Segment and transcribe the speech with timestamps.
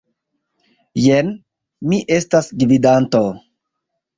[1.03, 1.29] Jen,
[1.91, 3.25] mi estas gvidanto.